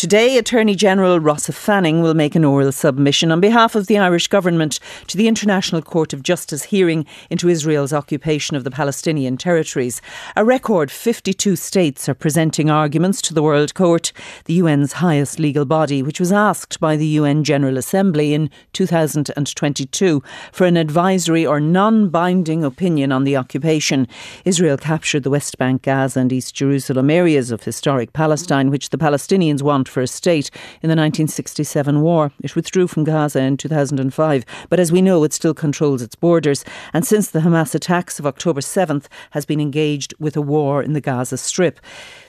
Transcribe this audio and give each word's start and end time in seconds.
Today, 0.00 0.38
Attorney 0.38 0.76
General 0.76 1.20
Rossa 1.20 1.52
Fanning 1.52 2.00
will 2.00 2.14
make 2.14 2.34
an 2.34 2.42
oral 2.42 2.72
submission 2.72 3.30
on 3.30 3.38
behalf 3.38 3.74
of 3.74 3.86
the 3.86 3.98
Irish 3.98 4.28
Government 4.28 4.80
to 5.08 5.18
the 5.18 5.28
International 5.28 5.82
Court 5.82 6.14
of 6.14 6.22
Justice 6.22 6.62
hearing 6.62 7.04
into 7.28 7.50
Israel's 7.50 7.92
occupation 7.92 8.56
of 8.56 8.64
the 8.64 8.70
Palestinian 8.70 9.36
territories. 9.36 10.00
A 10.36 10.42
record 10.42 10.90
52 10.90 11.54
states 11.54 12.08
are 12.08 12.14
presenting 12.14 12.70
arguments 12.70 13.20
to 13.20 13.34
the 13.34 13.42
World 13.42 13.74
Court, 13.74 14.10
the 14.46 14.58
UN's 14.60 14.94
highest 14.94 15.38
legal 15.38 15.66
body, 15.66 16.02
which 16.02 16.18
was 16.18 16.32
asked 16.32 16.80
by 16.80 16.96
the 16.96 17.06
UN 17.06 17.44
General 17.44 17.76
Assembly 17.76 18.32
in 18.32 18.48
2022 18.72 20.22
for 20.50 20.64
an 20.64 20.78
advisory 20.78 21.44
or 21.44 21.60
non 21.60 22.08
binding 22.08 22.64
opinion 22.64 23.12
on 23.12 23.24
the 23.24 23.36
occupation. 23.36 24.08
Israel 24.46 24.78
captured 24.78 25.24
the 25.24 25.30
West 25.30 25.58
Bank, 25.58 25.82
Gaza, 25.82 26.20
and 26.20 26.32
East 26.32 26.54
Jerusalem 26.54 27.10
areas 27.10 27.50
of 27.50 27.64
historic 27.64 28.14
Palestine, 28.14 28.70
which 28.70 28.88
the 28.88 28.96
Palestinians 28.96 29.60
want 29.60 29.89
for 29.90 30.00
a 30.00 30.06
state 30.06 30.50
in 30.82 30.88
the 30.88 30.96
1967 30.96 32.00
war. 32.00 32.32
It 32.42 32.56
withdrew 32.56 32.86
from 32.86 33.04
Gaza 33.04 33.40
in 33.40 33.56
2005, 33.56 34.44
but 34.68 34.80
as 34.80 34.90
we 34.90 35.02
know, 35.02 35.24
it 35.24 35.32
still 35.32 35.54
controls 35.54 36.00
its 36.00 36.14
borders. 36.14 36.64
And 36.92 37.06
since 37.06 37.30
the 37.30 37.40
Hamas 37.40 37.74
attacks 37.74 38.18
of 38.18 38.26
October 38.26 38.60
7th, 38.60 39.06
has 39.32 39.44
been 39.44 39.60
engaged 39.60 40.14
with 40.18 40.36
a 40.36 40.40
war 40.40 40.82
in 40.82 40.92
the 40.92 41.00
Gaza 41.00 41.36
Strip. 41.36 41.80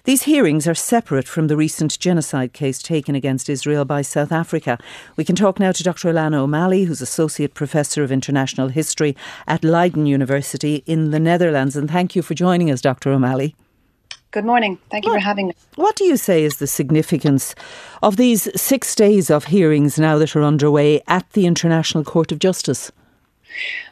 These 0.04 0.24
hearings 0.24 0.68
are 0.68 0.74
separate 0.74 1.28
from 1.28 1.48
the 1.48 1.56
recent 1.56 2.00
genocide 2.00 2.54
case 2.54 2.82
taken 2.82 3.14
against 3.14 3.50
Israel 3.50 3.86
by 3.86 4.02
South 4.02 4.32
Africa. 4.32 4.80
We 5.16 5.24
can 5.24 5.36
talk 5.36 5.60
now 5.60 5.72
to 5.72 5.84
Dr. 5.84 6.12
Alanna 6.12 6.38
O'Malley, 6.38 6.86
who's 6.86 7.02
Associate 7.02 7.54
Professor 7.54 8.04
of 8.04 8.12
International 8.12 8.70
History 8.70 9.16
at 9.48 9.64
Leiden 9.64 10.08
University 10.08 10.84
in 10.88 11.12
the 11.12 11.20
Netherlands. 11.20 11.76
And 11.76 11.90
thank 11.90 12.16
you 12.16 12.24
for 12.24 12.34
joining 12.34 12.72
us, 12.72 12.82
Dr. 12.82 13.12
O'Malley. 13.12 13.56
Good 14.32 14.46
morning. 14.46 14.80
Thank 14.90 15.06
you 15.06 15.12
what, 15.12 15.18
for 15.18 15.26
having 15.26 15.48
me. 15.50 15.56
What 15.76 15.98
do 15.98 16.06
you 16.06 16.16
say 16.16 16.44
is 16.44 16.58
the 16.58 16.68
significance 16.68 17.54
of 18.02 18.16
these 18.16 18.48
six 18.60 18.96
days 18.96 19.30
of 19.30 19.46
hearings 19.46 20.00
now 20.00 20.18
that 20.20 20.38
are 20.38 20.44
underway 20.44 21.02
at 21.06 21.30
the 21.32 21.46
International 21.46 22.06
Court 22.06 22.32
of 22.32 22.40
Justice? 22.40 22.94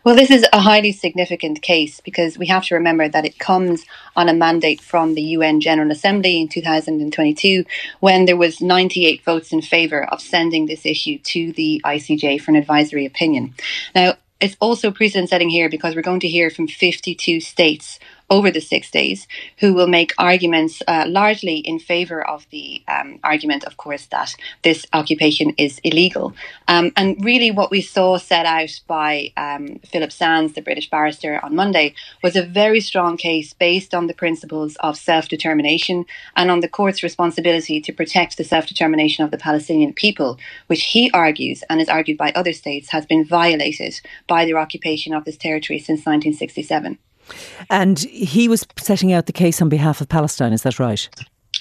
Well, 0.05 0.15
this 0.15 0.31
is 0.31 0.45
a 0.53 0.61
highly 0.61 0.93
significant 0.93 1.61
case 1.61 1.99
because 1.99 2.37
we 2.37 2.47
have 2.47 2.63
to 2.65 2.75
remember 2.75 3.09
that 3.09 3.25
it 3.25 3.37
comes 3.37 3.85
on 4.15 4.29
a 4.29 4.33
mandate 4.33 4.79
from 4.79 5.13
the 5.13 5.21
UN 5.21 5.59
General 5.59 5.91
Assembly 5.91 6.39
in 6.39 6.47
2022 6.47 7.65
when 7.99 8.23
there 8.23 8.37
was 8.37 8.61
98 8.61 9.23
votes 9.25 9.51
in 9.51 9.61
favour 9.61 10.05
of 10.05 10.21
sending 10.21 10.67
this 10.67 10.85
issue 10.85 11.17
to 11.17 11.51
the 11.51 11.81
ICJ 11.83 12.39
for 12.39 12.51
an 12.51 12.57
advisory 12.57 13.05
opinion. 13.05 13.53
Now, 13.93 14.13
it's 14.39 14.55
also 14.61 14.91
precedent 14.91 15.27
setting 15.27 15.49
here 15.49 15.69
because 15.69 15.95
we're 15.95 16.01
going 16.01 16.21
to 16.21 16.29
hear 16.29 16.49
from 16.49 16.67
52 16.67 17.41
states 17.41 17.99
over 18.29 18.51
the 18.51 18.61
six 18.61 18.91
days 18.91 19.27
who 19.59 19.73
will 19.73 19.87
make 19.87 20.13
arguments 20.17 20.81
uh, 20.87 21.05
largely 21.07 21.57
in 21.57 21.79
favour 21.79 22.25
of 22.25 22.45
the 22.51 22.81
um, 22.87 23.19
argument, 23.23 23.63
of 23.63 23.77
course, 23.77 24.05
that 24.07 24.35
this 24.63 24.85
occupation 24.93 25.53
is 25.57 25.79
illegal. 25.83 26.33
Um, 26.67 26.91
and 26.95 27.23
really, 27.23 27.51
what 27.51 27.71
we 27.71 27.81
saw 27.81 28.17
set 28.17 28.45
out 28.45 28.79
by 28.87 29.31
um, 29.37 29.79
Philip 29.85 30.11
Sands, 30.11 30.53
the 30.53 30.61
British 30.61 30.89
barrister, 30.89 31.39
on 31.43 31.55
Monday 31.55 31.93
was 32.23 32.35
a 32.35 32.45
very 32.45 32.79
strong 32.79 33.17
case 33.17 33.53
based 33.53 33.93
on 33.93 34.07
the 34.07 34.13
principles 34.13 34.75
of 34.77 34.97
self 34.97 35.27
determination 35.27 36.05
and 36.35 36.51
on 36.51 36.59
the 36.59 36.67
court's 36.67 37.03
responsibility 37.03 37.81
to 37.81 37.93
protect 37.93 38.37
the 38.37 38.43
self 38.43 38.67
determination 38.67 39.23
of 39.25 39.31
the 39.31 39.37
Palestinian 39.37 39.93
people, 39.93 40.37
which 40.67 40.83
he 40.83 41.09
argues 41.11 41.63
and 41.69 41.81
is 41.81 41.89
argued 41.89 42.17
by 42.17 42.31
other 42.33 42.53
states 42.53 42.89
has 42.89 43.05
been 43.05 43.25
violated 43.25 43.99
by 44.27 44.45
their 44.45 44.59
occupation 44.59 45.13
of 45.13 45.25
this 45.25 45.37
territory 45.37 45.79
since 45.79 45.99
1967. 45.99 46.97
And 47.69 47.99
he 47.99 48.47
was 48.47 48.65
setting 48.77 49.13
out 49.13 49.25
the 49.25 49.33
case 49.33 49.61
on 49.61 49.69
behalf 49.69 50.01
of 50.01 50.09
Palestine, 50.09 50.53
is 50.53 50.63
that 50.63 50.79
right? 50.79 51.09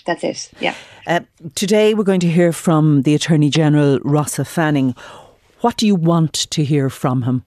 That's 0.07 0.25
it, 0.25 0.51
yeah. 0.61 0.75
Uh, 1.07 1.21
today 1.55 1.95
we're 1.95 2.05
going 2.05 2.21
to 2.21 2.31
hear 2.31 2.53
from 2.53 3.03
the 3.03 3.15
Attorney 3.15 3.51
General, 3.51 3.99
Rossa 4.01 4.45
Fanning. 4.45 4.95
What 5.61 5.77
do 5.77 5.87
you 5.87 5.95
want 5.95 6.33
to 6.33 6.65
hear 6.65 6.89
from 6.89 7.23
him? 7.23 7.45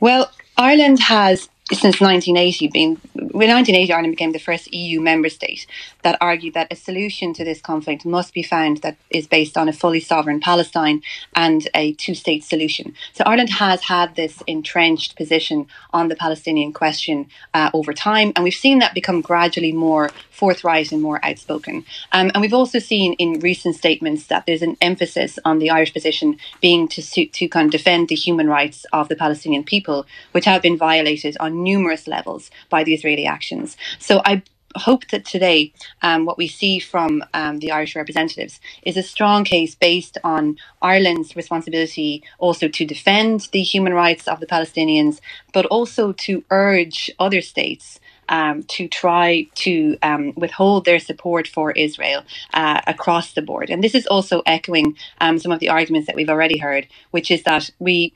Well, 0.00 0.30
Ireland 0.56 1.00
has 1.00 1.48
since 1.70 2.00
1980 2.00 2.68
been 2.68 3.30
in 3.32 3.50
1980 3.50 3.92
Ireland 3.92 4.12
became 4.12 4.32
the 4.32 4.38
first 4.38 4.72
EU 4.72 5.00
member 5.00 5.28
state 5.28 5.66
that 6.02 6.18
argued 6.20 6.54
that 6.54 6.72
a 6.72 6.76
solution 6.76 7.32
to 7.34 7.44
this 7.44 7.60
conflict 7.60 8.04
must 8.04 8.34
be 8.34 8.42
found 8.42 8.78
that 8.78 8.96
is 9.10 9.26
based 9.26 9.56
on 9.56 9.68
a 9.68 9.72
fully 9.72 10.00
sovereign 10.00 10.40
Palestine 10.40 11.02
and 11.34 11.68
a 11.74 11.94
two-state 11.94 12.44
solution. 12.44 12.94
So 13.12 13.24
Ireland 13.24 13.50
has 13.50 13.84
had 13.84 14.14
this 14.16 14.42
entrenched 14.46 15.16
position 15.16 15.66
on 15.92 16.08
the 16.08 16.16
Palestinian 16.16 16.72
question 16.72 17.26
uh, 17.54 17.70
over 17.72 17.92
time, 17.92 18.32
and 18.34 18.44
we've 18.44 18.54
seen 18.54 18.78
that 18.80 18.94
become 18.94 19.20
gradually 19.20 19.72
more 19.72 20.10
forthright 20.30 20.90
and 20.92 21.00
more 21.00 21.24
outspoken. 21.24 21.84
Um, 22.10 22.30
and 22.34 22.40
we've 22.40 22.52
also 22.52 22.78
seen 22.78 23.14
in 23.14 23.40
recent 23.40 23.76
statements 23.76 24.26
that 24.26 24.44
there's 24.44 24.62
an 24.62 24.76
emphasis 24.80 25.38
on 25.44 25.58
the 25.58 25.70
Irish 25.70 25.92
position 25.92 26.36
being 26.60 26.88
to 26.88 27.02
to 27.26 27.48
kind 27.48 27.66
of 27.66 27.72
defend 27.72 28.08
the 28.08 28.14
human 28.14 28.48
rights 28.48 28.84
of 28.92 29.08
the 29.08 29.16
Palestinian 29.16 29.64
people, 29.64 30.06
which 30.32 30.44
have 30.44 30.62
been 30.62 30.76
violated 30.76 31.36
on 31.38 31.62
numerous 31.62 32.06
levels 32.06 32.50
by 32.68 32.82
the 32.84 32.94
Israeli 32.94 33.21
actions. 33.26 33.76
So 33.98 34.22
I 34.24 34.42
hope 34.76 35.08
that 35.08 35.24
today 35.24 35.72
um, 36.02 36.24
what 36.24 36.38
we 36.38 36.48
see 36.48 36.78
from 36.78 37.24
um, 37.34 37.58
the 37.58 37.70
Irish 37.70 37.96
representatives 37.96 38.60
is 38.82 38.96
a 38.96 39.02
strong 39.02 39.44
case 39.44 39.74
based 39.74 40.18
on 40.24 40.56
Ireland's 40.80 41.36
responsibility 41.36 42.22
also 42.38 42.68
to 42.68 42.84
defend 42.84 43.48
the 43.52 43.62
human 43.62 43.92
rights 43.94 44.28
of 44.28 44.40
the 44.40 44.46
Palestinians, 44.46 45.20
but 45.52 45.66
also 45.66 46.12
to 46.12 46.44
urge 46.50 47.10
other 47.18 47.40
states. 47.40 48.00
Um, 48.28 48.62
to 48.68 48.88
try 48.88 49.48
to 49.56 49.98
um, 50.02 50.32
withhold 50.36 50.86
their 50.86 51.00
support 51.00 51.46
for 51.46 51.72
Israel 51.72 52.22
uh, 52.54 52.80
across 52.86 53.34
the 53.34 53.42
board. 53.42 53.68
And 53.68 53.84
this 53.84 53.94
is 53.94 54.06
also 54.06 54.42
echoing 54.46 54.96
um, 55.20 55.38
some 55.38 55.52
of 55.52 55.60
the 55.60 55.68
arguments 55.68 56.06
that 56.06 56.16
we've 56.16 56.30
already 56.30 56.56
heard, 56.56 56.86
which 57.10 57.30
is 57.30 57.42
that 57.42 57.68
we 57.78 58.14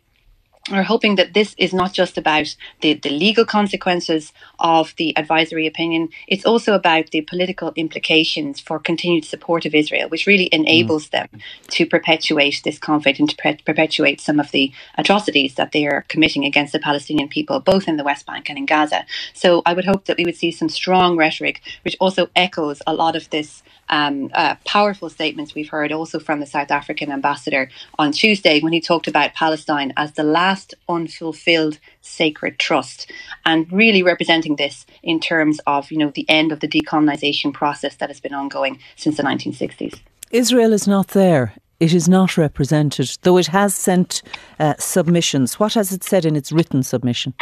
are 0.70 0.82
hoping 0.82 1.14
that 1.16 1.34
this 1.34 1.54
is 1.58 1.72
not 1.72 1.92
just 1.92 2.18
about 2.18 2.56
the, 2.80 2.94
the 2.94 3.10
legal 3.10 3.44
consequences 3.44 4.32
of 4.58 4.94
the 4.96 5.16
advisory 5.16 5.66
opinion, 5.66 6.08
it's 6.26 6.44
also 6.44 6.74
about 6.74 7.10
the 7.10 7.20
political 7.22 7.72
implications 7.76 8.60
for 8.60 8.78
continued 8.78 9.24
support 9.24 9.64
of 9.64 9.74
Israel, 9.74 10.08
which 10.08 10.26
really 10.26 10.48
enables 10.52 11.08
mm. 11.08 11.10
them 11.10 11.28
to 11.68 11.86
perpetuate 11.86 12.60
this 12.64 12.78
conflict 12.78 13.18
and 13.20 13.30
to 13.30 13.36
pre- 13.36 13.58
perpetuate 13.64 14.20
some 14.20 14.40
of 14.40 14.50
the 14.50 14.72
atrocities 14.98 15.54
that 15.54 15.72
they 15.72 15.86
are 15.86 16.04
committing 16.08 16.44
against 16.44 16.72
the 16.72 16.78
Palestinian 16.78 17.28
people, 17.28 17.60
both 17.60 17.86
in 17.86 17.96
the 17.96 18.04
West 18.04 18.26
Bank 18.26 18.48
and 18.48 18.58
in 18.58 18.66
Gaza. 18.66 19.04
So 19.34 19.62
I 19.64 19.72
would 19.72 19.84
hope 19.84 20.06
that 20.06 20.16
we 20.16 20.24
would 20.24 20.36
see 20.36 20.50
some 20.50 20.68
strong 20.68 21.16
rhetoric, 21.16 21.62
which 21.84 21.96
also 22.00 22.28
echoes 22.34 22.82
a 22.86 22.94
lot 22.94 23.14
of 23.16 23.30
this 23.30 23.62
um, 23.88 24.30
uh, 24.34 24.56
powerful 24.64 25.08
statements 25.08 25.54
we've 25.54 25.68
heard 25.68 25.92
also 25.92 26.18
from 26.18 26.40
the 26.40 26.46
South 26.46 26.70
African 26.70 27.10
ambassador 27.10 27.70
on 27.98 28.12
Tuesday 28.12 28.60
when 28.60 28.72
he 28.72 28.80
talked 28.80 29.08
about 29.08 29.34
Palestine 29.34 29.92
as 29.96 30.12
the 30.12 30.22
last 30.22 30.74
unfulfilled 30.88 31.78
sacred 32.00 32.58
trust 32.58 33.10
and 33.44 33.70
really 33.72 34.02
representing 34.02 34.56
this 34.56 34.86
in 35.02 35.20
terms 35.20 35.60
of 35.66 35.90
you 35.90 35.98
know 35.98 36.10
the 36.10 36.28
end 36.28 36.52
of 36.52 36.60
the 36.60 36.68
decolonization 36.68 37.52
process 37.52 37.96
that 37.96 38.08
has 38.08 38.20
been 38.20 38.34
ongoing 38.34 38.78
since 38.96 39.16
the 39.16 39.22
1960s. 39.22 40.00
Israel 40.30 40.72
is 40.72 40.86
not 40.88 41.08
there. 41.08 41.54
It 41.78 41.92
is 41.92 42.08
not 42.08 42.38
represented, 42.38 43.18
though 43.22 43.36
it 43.36 43.48
has 43.48 43.74
sent 43.74 44.22
uh, 44.58 44.74
submissions. 44.78 45.60
What 45.60 45.74
has 45.74 45.92
it 45.92 46.02
said 46.02 46.24
in 46.24 46.34
its 46.34 46.50
written 46.50 46.82
submission? 46.82 47.34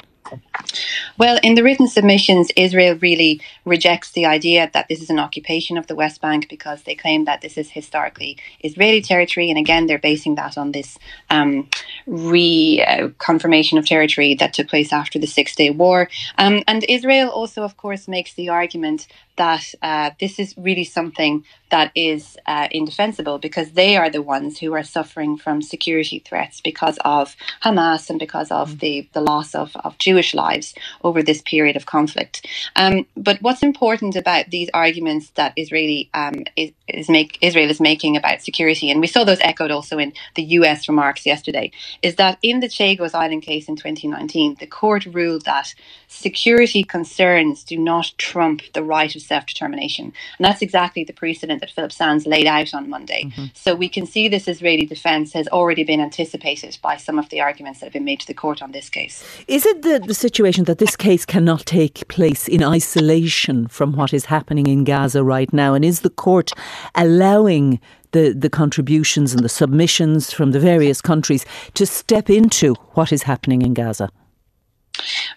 Well, 1.17 1.39
in 1.43 1.55
the 1.55 1.63
written 1.63 1.87
submissions, 1.87 2.51
Israel 2.57 2.99
really 3.01 3.41
rejects 3.65 4.13
the 4.13 4.27
idea 4.27 4.71
that 4.73 4.89
this 4.89 5.01
is 5.01 5.11
an 5.11 5.19
occupation 5.19 5.79
of 5.79 5.87
the 5.87 5.95
West 5.95 6.21
Bank 6.21 6.49
because 6.49 6.83
they 6.83 6.95
claim 6.95 7.25
that 7.25 7.41
this 7.41 7.57
is 7.57 7.71
historically 7.71 8.37
Israeli 8.61 9.01
territory. 9.01 9.51
And 9.51 9.59
again, 9.59 9.87
they're 9.87 9.99
basing 9.99 10.35
that 10.37 10.59
on 10.59 10.73
this 10.73 10.99
um, 11.31 11.69
reconfirmation 12.09 13.79
of 13.79 13.87
territory 13.87 14.35
that 14.35 14.55
took 14.55 14.69
place 14.69 14.93
after 14.93 15.19
the 15.19 15.27
Six 15.27 15.55
Day 15.55 15.71
War. 15.71 16.09
Um, 16.39 16.63
and 16.67 16.85
Israel 16.89 17.29
also, 17.29 17.63
of 17.63 17.77
course, 17.77 18.09
makes 18.09 18.35
the 18.35 18.49
argument 18.49 19.07
that 19.37 19.75
uh, 19.83 20.11
this 20.21 20.39
is 20.39 20.55
really 20.57 20.85
something 20.85 21.45
that 21.75 21.91
is 21.97 22.37
uh, 22.47 22.69
indefensible 22.71 23.39
because 23.39 23.73
they 23.73 23.97
are 23.97 24.09
the 24.09 24.23
ones 24.23 24.59
who 24.59 24.73
are 24.75 24.85
suffering 24.85 25.37
from 25.37 25.61
security 25.61 26.21
threats 26.21 26.61
because 26.61 26.99
of 27.05 27.35
Hamas 27.65 28.09
and 28.09 28.19
because 28.21 28.53
of 28.53 28.75
mm. 28.75 28.79
the, 28.79 29.09
the 29.13 29.21
loss 29.21 29.57
of, 29.57 29.75
of 29.83 29.99
Jewish 29.99 30.35
lives 30.35 30.73
over 31.03 31.21
this 31.21 31.43
period 31.43 31.75
of 31.75 31.85
conflict. 31.85 32.47
Um, 32.77 33.07
but 33.17 33.43
what's 33.43 33.65
important 33.65 34.15
about 34.15 34.51
these 34.51 34.71
arguments 34.73 35.31
that 35.31 35.53
Israeli 35.57 36.11
um, 36.15 36.45
is, 36.55 36.71
is 36.87 37.09
make, 37.09 37.39
Israel 37.41 37.71
is 37.71 37.81
making 37.81 38.17
about 38.17 38.41
security, 38.41 38.89
and 38.89 39.01
we 39.01 39.09
saw 39.09 39.25
those 39.25 39.41
echoed 39.41 39.73
also 39.73 39.99
in 39.99 40.13
the 40.37 40.45
US 40.59 40.89
remarks 40.89 41.27
yesterday, 41.27 41.73
is 42.03 42.15
that 42.17 42.39
in 42.41 42.61
the 42.61 42.69
Chagos 42.69 43.15
Island 43.15 43.43
case 43.43 43.69
in 43.69 43.75
2019, 43.75 44.59
the 44.61 44.67
court 44.69 45.07
ruled 45.07 45.45
that 45.45 45.75
security 46.07 46.85
concerns 46.85 47.65
do 47.65 47.77
not 47.77 48.13
trump 48.17 48.63
the 48.75 48.85
right 48.85 49.17
of 49.17 49.23
self 49.27 49.47
determination. 49.47 50.13
And 50.39 50.45
that's 50.45 50.63
exactly 50.63 51.05
the 51.05 51.13
precedent 51.13 51.61
that 51.61 51.71
Philip 51.71 51.93
Sands 51.93 52.27
laid 52.27 52.47
out 52.47 52.75
on 52.75 52.89
Monday. 52.89 53.25
Mm-hmm. 53.25 53.47
So 53.55 53.75
we 53.75 53.89
can 53.89 54.07
see 54.07 54.29
this 54.29 54.49
Israeli 54.49 54.87
defence 54.87 55.33
has 55.33 55.49
already 55.49 55.85
been 55.85 56.01
anticipated 56.01 56.79
by 56.83 56.97
some 56.97 57.19
of 57.19 57.29
the 57.29 57.41
arguments 57.41 57.81
that 57.81 57.87
have 57.87 57.93
been 57.93 58.05
made 58.05 58.21
to 58.21 58.27
the 58.27 58.35
court 58.35 58.63
on 58.63 58.73
this 58.73 58.89
case. 58.89 59.25
Is 59.49 59.67
it 59.67 59.83
the, 59.83 60.01
the 60.07 60.15
situation 60.15 60.65
that 60.65 60.79
this 60.79 60.97
case 60.97 61.25
cannot 61.25 61.67
take 61.67 62.07
place 62.09 62.49
in 62.49 62.63
isolation 62.63 63.69
from 63.69 63.93
what 63.93 64.13
is 64.13 64.27
happening 64.27 64.67
in 64.67 64.85
Gaza 64.85 65.23
right 65.25 65.53
now? 65.53 65.75
And 65.75 65.85
is 65.85 66.01
the 66.01 66.11
court 66.11 66.53
allowing 66.95 67.81
the, 68.13 68.33
the 68.33 68.49
contributions 68.49 69.35
and 69.35 69.45
the 69.45 69.49
submissions 69.49 70.33
from 70.33 70.53
the 70.53 70.61
various 70.61 71.01
countries 71.03 71.45
to 71.75 71.85
step 71.85 72.31
into 72.31 72.75
what 72.95 73.13
is 73.13 73.25
happening 73.25 73.63
in 73.63 73.75
Gaza? 73.75 74.09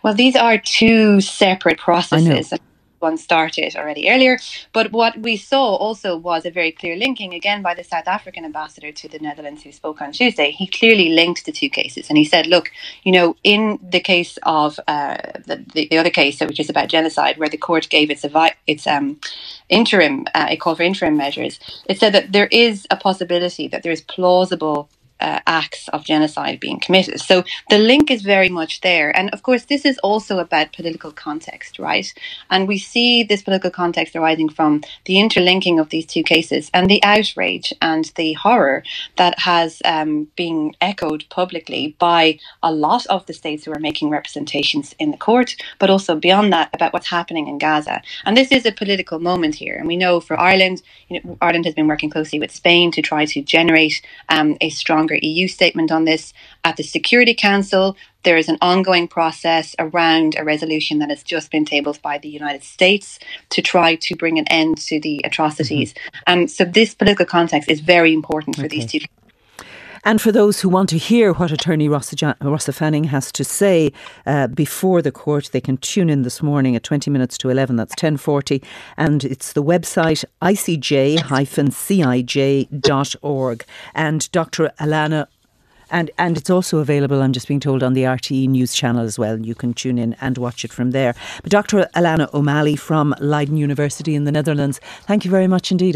Well, 0.03 0.13
these 0.13 0.35
are 0.35 0.57
two 0.57 1.19
separate 1.21 1.79
processes 1.79 2.53
one 3.07 3.17
started 3.17 3.75
already 3.75 4.09
earlier. 4.13 4.37
But 4.73 4.91
what 4.91 5.13
we 5.27 5.35
saw 5.51 5.65
also 5.85 6.09
was 6.29 6.45
a 6.45 6.51
very 6.59 6.71
clear 6.79 6.95
linking, 6.95 7.33
again, 7.33 7.61
by 7.67 7.73
the 7.73 7.83
South 7.83 8.07
African 8.07 8.43
ambassador 8.49 8.91
to 8.91 9.07
the 9.13 9.19
Netherlands 9.27 9.63
who 9.63 9.71
spoke 9.71 10.01
on 10.01 10.11
Tuesday. 10.11 10.49
He 10.51 10.67
clearly 10.79 11.09
linked 11.19 11.45
the 11.45 11.51
two 11.51 11.69
cases 11.69 12.09
and 12.09 12.17
he 12.17 12.25
said, 12.25 12.47
look, 12.47 12.65
you 13.03 13.11
know, 13.11 13.27
in 13.43 13.61
the 13.95 14.03
case 14.13 14.33
of 14.43 14.79
uh, 14.87 15.17
the, 15.47 15.55
the, 15.73 15.87
the, 15.91 15.97
other 15.97 16.15
case, 16.21 16.39
which 16.41 16.59
is 16.59 16.69
about 16.69 16.89
genocide, 16.89 17.37
where 17.37 17.49
the 17.49 17.65
court 17.69 17.87
gave 17.89 18.11
its, 18.11 18.25
its 18.73 18.87
um, 18.87 19.19
interim, 19.69 20.25
uh, 20.35 20.47
a 20.49 20.57
call 20.57 20.75
for 20.75 20.83
interim 20.83 21.17
measures, 21.17 21.59
it 21.91 21.99
said 21.99 22.13
that 22.13 22.31
there 22.31 22.49
is 22.65 22.85
a 22.91 22.97
possibility 22.97 23.67
that 23.69 23.83
there 23.83 23.91
is 23.97 24.01
plausible 24.01 24.89
uh, 25.19 25.39
acts 25.47 25.87
of 25.89 26.03
genocide 26.03 26.59
being 26.59 26.79
committed. 26.79 27.19
So 27.19 27.43
the 27.69 27.79
link 27.79 28.11
is 28.11 28.21
very 28.21 28.49
much 28.49 28.81
there. 28.81 29.15
And 29.15 29.29
of 29.31 29.43
course, 29.43 29.65
this 29.65 29.85
is 29.85 29.97
also 29.99 30.39
about 30.39 30.73
political 30.73 31.11
context, 31.11 31.79
right? 31.79 32.11
And 32.49 32.67
we 32.67 32.77
see 32.77 33.23
this 33.23 33.41
political 33.41 33.71
context 33.71 34.15
arising 34.15 34.49
from 34.49 34.83
the 35.05 35.19
interlinking 35.19 35.79
of 35.79 35.89
these 35.89 36.05
two 36.05 36.23
cases 36.23 36.69
and 36.73 36.89
the 36.89 37.03
outrage 37.03 37.73
and 37.81 38.11
the 38.15 38.33
horror 38.33 38.83
that 39.17 39.39
has 39.39 39.81
um, 39.85 40.27
been 40.35 40.73
echoed 40.81 41.25
publicly 41.29 41.95
by 41.99 42.39
a 42.61 42.71
lot 42.71 43.05
of 43.07 43.25
the 43.25 43.33
states 43.33 43.65
who 43.65 43.71
are 43.71 43.79
making 43.79 44.09
representations 44.09 44.93
in 44.99 45.11
the 45.11 45.17
court, 45.17 45.55
but 45.79 45.89
also 45.89 46.15
beyond 46.15 46.53
that 46.53 46.69
about 46.73 46.93
what's 46.93 47.09
happening 47.09 47.47
in 47.47 47.57
Gaza. 47.57 48.01
And 48.25 48.35
this 48.37 48.51
is 48.51 48.65
a 48.65 48.71
political 48.71 49.19
moment 49.19 49.55
here. 49.55 49.75
And 49.75 49.87
we 49.87 49.97
know 49.97 50.19
for 50.19 50.39
Ireland, 50.39 50.81
you 51.07 51.21
know, 51.21 51.37
Ireland 51.41 51.65
has 51.65 51.73
been 51.73 51.87
working 51.87 52.09
closely 52.09 52.39
with 52.39 52.51
Spain 52.51 52.91
to 52.91 53.01
try 53.01 53.25
to 53.25 53.41
generate 53.41 54.01
um, 54.29 54.57
a 54.61 54.69
strong 54.69 55.06
stronger 55.07 55.19
EU 55.21 55.47
statement 55.47 55.91
on 55.91 56.05
this. 56.05 56.33
At 56.63 56.75
the 56.75 56.83
Security 56.83 57.33
Council, 57.33 57.95
there 58.23 58.37
is 58.37 58.49
an 58.49 58.57
ongoing 58.61 59.07
process 59.07 59.75
around 59.79 60.35
a 60.37 60.43
resolution 60.43 60.99
that 60.99 61.09
has 61.09 61.23
just 61.23 61.49
been 61.49 61.65
tabled 61.65 62.01
by 62.01 62.17
the 62.17 62.27
United 62.27 62.63
States 62.63 63.19
to 63.51 63.61
try 63.61 63.95
to 63.95 64.15
bring 64.15 64.37
an 64.37 64.47
end 64.49 64.77
to 64.77 64.99
the 64.99 65.21
atrocities. 65.23 65.93
Mm-hmm. 65.93 66.33
Um, 66.41 66.47
so, 66.47 66.65
this 66.65 66.93
political 66.93 67.25
context 67.25 67.69
is 67.69 67.79
very 67.79 68.13
important 68.13 68.57
for 68.57 68.65
okay. 68.65 68.79
these 68.79 68.91
two 68.91 68.99
and 70.07 70.21
for 70.21 70.31
those 70.31 70.61
who 70.61 70.69
want 70.69 70.87
to 70.87 70.97
hear 70.97 71.33
what 71.33 71.51
Attorney 71.51 71.89
Rossa 71.89 72.71
Fanning 72.71 73.03
has 73.03 73.29
to 73.33 73.43
say 73.43 73.91
uh, 74.25 74.47
before 74.47 75.01
the 75.01 75.11
court, 75.11 75.49
they 75.51 75.59
can 75.59 75.75
tune 75.75 76.09
in 76.09 76.21
this 76.21 76.41
morning 76.41 76.77
at 76.77 76.83
20 76.83 77.11
minutes 77.11 77.37
to 77.39 77.49
11. 77.49 77.75
That's 77.75 77.93
10.40. 77.95 78.63
And 78.95 79.25
it's 79.25 79.51
the 79.51 79.61
website 79.61 80.23
icj-cij.org. 80.41 81.25
And 83.95 84.31
Dr. 84.31 84.71
Alanna 84.79 85.27
and 85.89 86.11
and 86.17 86.37
it's 86.37 86.49
also 86.49 86.79
available, 86.79 87.21
I'm 87.21 87.33
just 87.33 87.47
being 87.47 87.59
told, 87.59 87.83
on 87.83 87.93
the 87.93 88.03
RTE 88.03 88.47
News 88.49 88.73
channel 88.73 89.03
as 89.03 89.17
well. 89.17 89.39
You 89.39 89.55
can 89.55 89.73
tune 89.73 89.97
in 89.97 90.15
and 90.19 90.37
watch 90.37 90.65
it 90.65 90.73
from 90.73 90.91
there. 90.91 91.15
But 91.41 91.51
Dr. 91.51 91.87
Alanna 91.95 92.33
O'Malley 92.33 92.75
from 92.75 93.15
Leiden 93.19 93.57
University 93.57 94.15
in 94.15 94.25
the 94.25 94.31
Netherlands, 94.31 94.79
thank 95.03 95.25
you 95.25 95.31
very 95.31 95.47
much 95.47 95.71
indeed. 95.71 95.95